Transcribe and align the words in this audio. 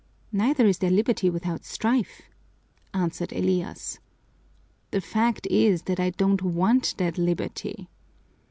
"Neither 0.31 0.65
is 0.65 0.79
there 0.79 0.89
liberty 0.89 1.29
without 1.29 1.63
strife!" 1.63 2.23
answered 2.91 3.31
Elias. 3.31 3.99
"The 4.89 4.99
fact 4.99 5.45
is 5.51 5.83
that 5.83 5.99
I 5.99 6.09
don't 6.09 6.41
want 6.41 6.95
that 6.97 7.19
liberty!" 7.19 7.87